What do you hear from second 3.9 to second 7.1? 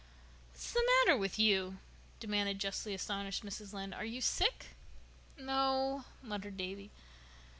"Are you sick?" "No," muttered Davy.